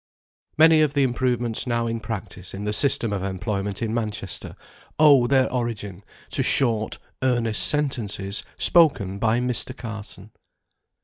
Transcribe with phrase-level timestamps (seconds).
[0.57, 4.55] Many of the improvements now in practice in the system of employment in Manchester,
[4.97, 9.77] owe their origin to short, earnest sentences spoken by Mr.
[9.77, 10.31] Carson.